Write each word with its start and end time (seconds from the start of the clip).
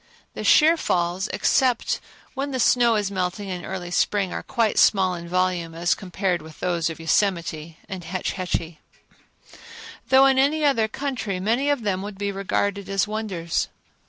The 0.33 0.43
sheer 0.43 0.77
falls, 0.77 1.27
except 1.27 1.99
when 2.33 2.49
the 2.49 2.59
snow 2.59 2.95
is 2.95 3.11
melting 3.11 3.49
in 3.49 3.63
early 3.63 3.91
spring, 3.91 4.33
are 4.33 4.41
quite 4.41 4.79
small 4.79 5.13
in 5.13 5.29
volume 5.29 5.75
as 5.75 5.93
compared 5.93 6.41
with 6.41 6.59
those 6.59 6.89
of 6.89 6.99
Yosemite 6.99 7.77
and 7.87 8.03
Hetch 8.03 8.31
Hetchy; 8.31 8.79
though 10.09 10.25
in 10.25 10.39
any 10.39 10.65
other 10.65 10.87
country 10.87 11.39
many 11.39 11.69
of 11.69 11.83
them 11.83 12.01
would 12.01 12.17
be 12.17 12.31
regarded 12.31 12.89
as 12.89 13.07
wonders. 13.07 13.67